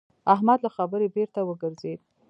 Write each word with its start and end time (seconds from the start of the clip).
احمد 0.33 0.59
له 0.65 0.69
خبرې 0.77 1.07
بېرته 1.15 1.39
وګرځېد. 1.43 1.99